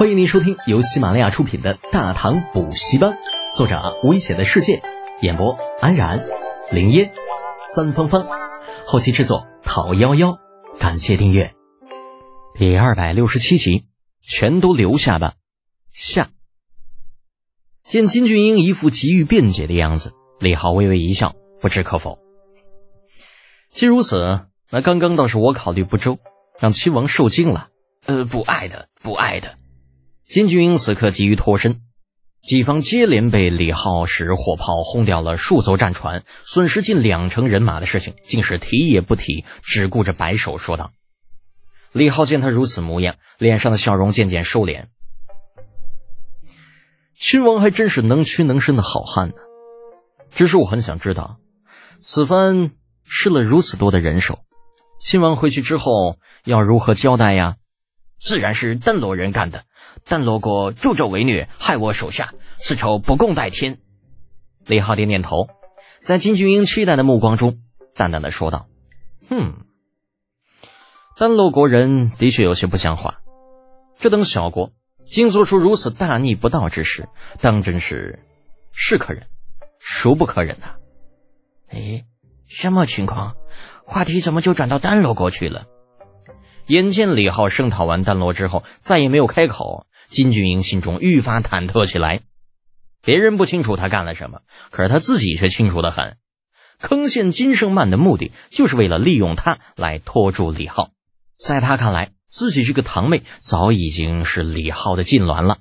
[0.00, 3.10] 欢迎您收听由喜马拉雅出品的《大唐补习班》，
[3.54, 4.80] 作者危险的世界，
[5.20, 6.26] 演播安然、
[6.72, 7.12] 林烟、
[7.74, 8.26] 三芳芳，
[8.86, 10.38] 后期制作陶幺幺。
[10.78, 11.54] 感谢订阅。
[12.54, 13.88] 第二百六十七集，
[14.22, 15.34] 全都留下吧。
[15.92, 16.30] 下。
[17.84, 22.18] 见金俊英一副急于辩解的样子，李浩微微一笑，不置可否。
[23.68, 26.16] 既如此，那刚刚倒是我考虑不周，
[26.58, 27.68] 让亲王受惊了。
[28.06, 29.59] 呃，不爱的，不爱的。
[30.30, 31.80] 金俊英此刻急于脱身，
[32.40, 40.92] 己方接连被李浩使火炮轰掉了数艘战船，损失近两成人马的事情，竟是提也不提，只顾着摆手说道。
[41.90, 44.84] 李浩见他如此模样，脸上的笑容渐渐收敛。
[47.16, 49.34] 亲王还真是能屈能伸的好汉呢，
[50.30, 51.38] 只是我很想知道，
[52.00, 52.70] 此番
[53.02, 54.38] 失了如此多的人手，
[55.00, 57.56] 亲王回去之后要如何交代呀？
[58.20, 59.64] 自然是丹罗人干的，
[60.04, 63.78] 丹罗国助纣为虐，害我手下，此仇不共戴天。
[64.66, 65.48] 李浩点点头，
[66.00, 67.56] 在金俊英期待的目光中，
[67.94, 68.66] 淡淡的说道
[69.28, 69.64] ：“哼，
[71.16, 73.20] 丹罗国人的确有些不像话，
[73.98, 74.72] 这等小国
[75.06, 77.08] 竟做出如此大逆不道之事，
[77.40, 78.20] 当真是
[78.70, 79.26] 是可忍，
[79.80, 80.74] 孰不可忍呐？”
[81.72, 82.04] 哎，
[82.46, 83.34] 什么情况？
[83.86, 85.64] 话题怎么就转到丹罗国去了？
[86.70, 92.20] 眼见李浩声讨完丹罗之后，再也没有开口，金俊英心中愈发忐忑起来。
[93.02, 96.16] 别人不清楚他干了什么，可是他自己却清楚的很。
[96.78, 100.90] 坑陷金圣曼的目的，就是为了利用他来拖住李浩。
[101.36, 105.58] 在他看来，自己这个堂妹早已经是李浩的禁脔了，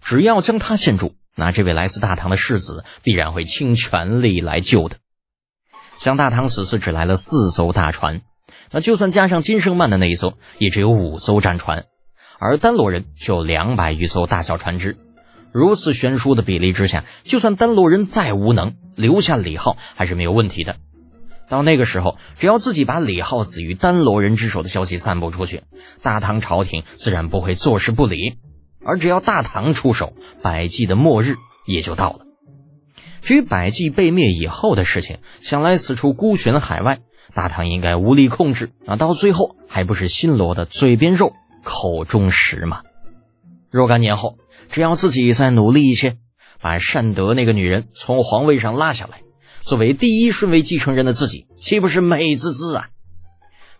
[0.00, 4.98] 只要将他陷住，那这位来自大唐的世子必然会倾全力来救的。
[5.98, 8.22] 像大唐此次只来了四艘大船。
[8.74, 11.84] 那就算加上金圣曼的那一艘，也只有五艘战船，
[12.40, 14.96] 而丹罗人就两百余艘大小船只。
[15.52, 20.74] 如此悬殊的比例之下，就算丹罗人再无能，留下李浩还是没有问题的。
[21.48, 25.62] 到那个时候，只要自己把李浩死于丹罗人之手的消息散布出去，
[26.02, 28.38] 大唐朝廷自然不会坐视不理。
[28.84, 32.23] 而只要大唐出手，百济的末日也就到了。
[33.24, 37.00] 至于百济被灭以后的事情，想来此处孤悬海外。
[37.32, 41.32] 大唐应该无力控制，啊到最后还不是新罗的嘴边肉，
[41.62, 42.82] 口中食吗？
[43.70, 44.36] 若干年后，
[44.68, 46.18] 只要自己再努力一些，
[46.60, 49.22] 把善德那个女人从皇位上拉下来，
[49.62, 52.88] 作为第一顺位继承人的自己，岂不是美滋滋啊？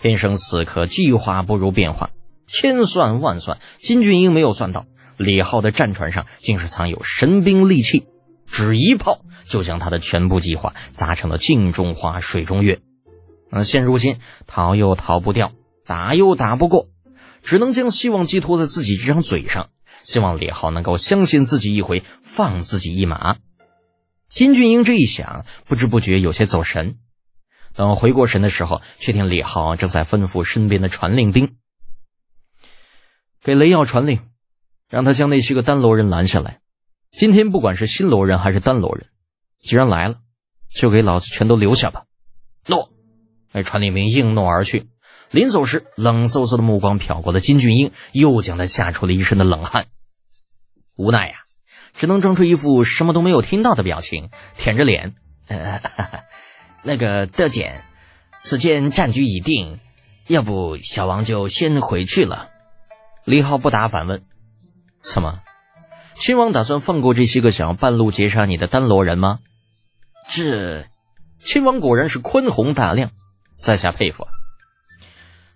[0.00, 2.10] 天生此刻计划不如变化，
[2.46, 4.86] 千算万算，金俊英没有算到
[5.16, 8.06] 李浩的战船上竟是藏有神兵利器，
[8.52, 12.82] 只一炮就将他的全部计划砸成了镜中花，水中月。
[13.50, 15.52] 那现如今逃又逃不掉，
[15.86, 16.90] 打又打不过，
[17.42, 19.70] 只能将希望寄托在自己这张嘴上，
[20.04, 23.38] 希望李浩能够相信自己一回，放自己一马。
[24.28, 26.98] 金俊英这一想，不知不觉有些走神。
[27.74, 31.56] 等回过神的时候，却听李浩正在吩咐身边的传令兵
[33.42, 34.20] ：“给雷耀传令，
[34.90, 36.61] 让他将那些个丹罗人拦下来。
[37.12, 39.06] 今天不管是新罗人还是丹罗人，
[39.60, 40.16] 既然来了，
[40.68, 42.04] 就给老子全都留下吧。”
[42.66, 42.90] 诺。
[43.52, 44.88] 那传令兵应诺而去，
[45.30, 49.88] 临走时，冷飕飕的目光瞟过了金俊英，又将他吓出了一身的冷汗。
[50.96, 51.34] 无奈呀，
[51.92, 55.14] 只能装出一副什么都没有听到的表情，舔着脸
[55.48, 55.82] ：“呃
[56.82, 57.84] 那个德简，
[58.40, 59.78] 此间战局已定，
[60.28, 62.48] 要不小王就先回去了。”
[63.26, 64.24] 李浩不答，反问
[65.04, 65.40] ：“怎么，
[66.14, 69.40] 亲王打算放过这些个想要半路截杀你的丹罗人吗？”
[70.30, 70.86] 这，
[71.38, 73.10] 亲王果然是宽宏大量。
[73.56, 74.30] 在下佩服啊！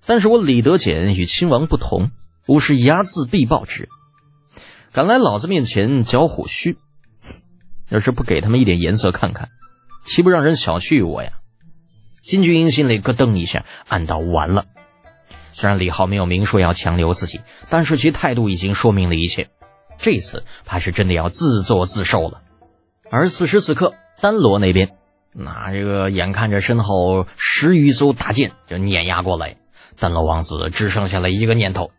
[0.06, 2.12] 但是我李德简与亲王不同，
[2.46, 3.88] 吾是睚眦必报之人，
[4.92, 6.78] 敢来老子面前搅虎须，
[7.88, 9.48] 要是不给他们一点颜色看看，
[10.04, 11.32] 岂不让人小觑我呀？
[12.22, 14.66] 金俊英心里咯噔一下，暗道完了。
[15.50, 19.50] 虽然李浩没有明说要强留自己，但是其态度已经说明了一切，
[20.06, 22.42] 这次怕是真的要自作自受了。
[23.10, 24.94] 而此时此刻，丹罗那边。
[25.32, 29.56] 那这个眼看着身后十余艘大舰就碾压过来，
[29.98, 31.90] 丹罗王子只剩下了一个念头：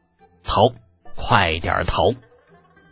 [0.42, 0.74] 逃，
[1.18, 2.14] 快点逃！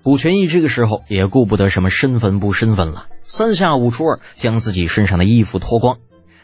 [0.04, 6.00] 古全义这个时候也顾不得什么身份不身份了，三下五除二将自己身上的衣服脱光，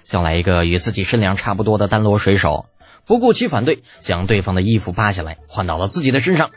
[0.05, 2.67] 叫来一个与自己身量差不多的丹罗水手，
[3.05, 6.51] 不顾其反对，将对方的衣服扒下来换到了自己的身上。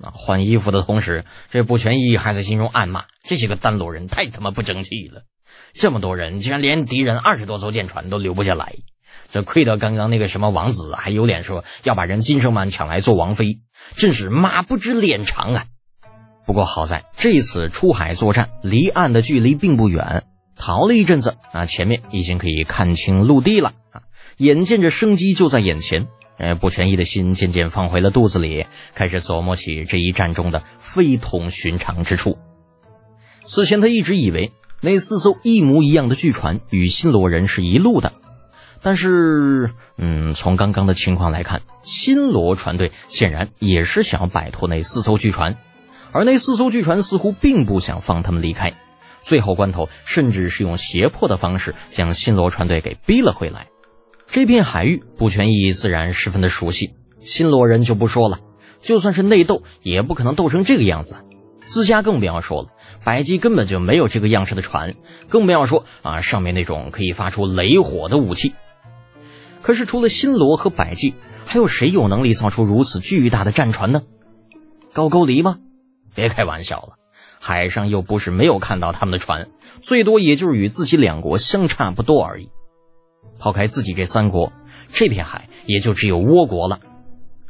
[0.00, 5.22] 啊，换衣服的同时，这不全义还在心中暗骂：这些个丹罗人太他妈不争气了。
[5.72, 8.74] 这么多人，竟然连敌人二十多艘舰船都留不下来，
[9.30, 13.60] 这亏得刚刚那个什么王子还有脸说要把人金圣满抢来做王妃，
[13.96, 15.66] 真是马不知脸长啊！
[16.46, 20.24] 不过好在这次出海作战，离岸的距离并不远，
[20.56, 24.02] 逃了一阵子啊，前面已经可以看清陆地了啊，
[24.36, 32.38] 眼见着生机就在眼前，呃，不全义的心渐渐放回了肚子里，开始琢磨起这一战中的非同寻常之处。
[33.46, 38.12] 此前他一直以为那四艘一模一样的巨船与新罗人是一路的，
[38.82, 45.56] 但是，嗯，从刚刚的情况来看，新罗船队显然也是想要摆脱那四艘巨船。
[46.12, 48.74] 而那四艘巨船似乎并不想放他们离开，
[49.20, 53.66] 最后关头甚至是用胁迫的方式将新罗船队给逼了回来。
[54.34, 56.96] 这片海域，不全义自然十分的熟悉。
[57.20, 58.40] 新罗人就不说了，
[58.82, 61.18] 就算是内斗，也不可能斗成这个样子。
[61.64, 62.70] 自家更不要说了，
[63.04, 64.96] 百济根本就没有这个样式的船，
[65.28, 68.54] 更不要说啊上面那种可以发出雷火的武器。
[69.62, 71.14] 可是除了新罗和百济，
[71.46, 74.02] 还有谁有能力造出如此巨大的战船呢？
[74.92, 75.58] 高句丽吗？
[76.12, 76.96] 别开玩笑了，
[77.38, 79.46] 海上又不是没有看到他们的船，
[79.80, 82.48] 最多也就是与自己两国相差不多而已。
[83.38, 84.52] 抛开自己这三国，
[84.92, 86.80] 这片海也就只有倭国了。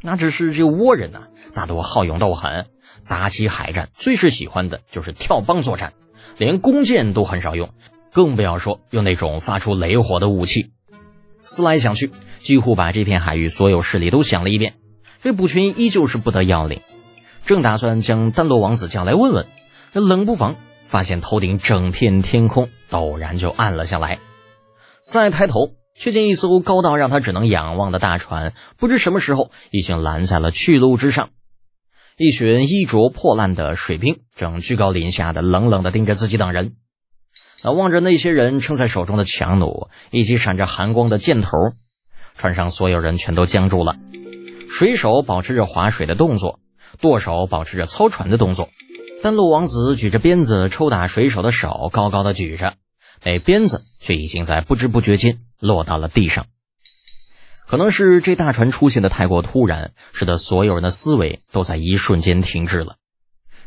[0.01, 2.67] 那只是这倭人呐，大多好勇斗狠，
[3.07, 5.93] 打起海战最是喜欢的就是跳帮作战，
[6.37, 7.69] 连弓箭都很少用，
[8.11, 10.71] 更不要说用那种发出雷火的武器。
[11.41, 14.73] 思来想去，几乎把这片海域所有势力都想了一遍，
[15.21, 16.81] 这卜群依旧是不得要领。
[17.45, 19.47] 正打算将丹罗王子叫来问问，
[19.93, 20.55] 这冷不防
[20.85, 24.19] 发现头顶整片天空陡然就暗了下来。
[25.05, 31.29] 再抬头，却见一艘高到让他只能仰望的大船，不知什么时候已经拦在了去路之上。
[32.17, 36.75] 一群衣着破烂的水兵正居高临下的冷冷地盯着自己等人。
[37.63, 41.49] 那望着那些人撑在手中的强弩以及闪着寒光的箭头，
[42.35, 43.95] 船上所有人全都僵住了。
[44.69, 46.59] 水手保持着划水的动作。
[47.01, 48.69] 舵手保持着操船的动作，
[49.21, 52.75] 但陆王子举着鞭子抽打水手的手高高的举着，
[53.23, 56.47] 那鞭子却已经在不知不觉间落到了地上。
[57.67, 62.97] 可能是这大船出现的太过突然，使得所有人的思维都在一瞬间停滞了。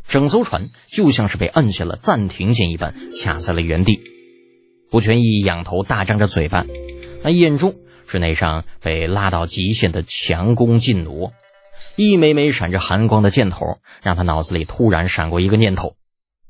[0.06, 4.00] 整艘船就像是被摁下了暂停键一般，卡在了原地。
[4.90, 6.64] 不全义仰头大张着嘴巴，
[7.22, 7.74] 那眼中
[8.06, 11.32] 是那上被拉到极限的强弓劲弩。
[11.96, 15.96] 一枚枚闪着寒光的箭头，让他脑子里突然闪过一个念头：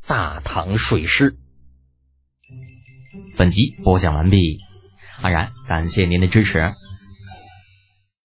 [0.06, 1.37] 大唐水师。
[3.38, 4.58] 本集播讲完毕，
[5.20, 6.73] 安然感谢您的支持。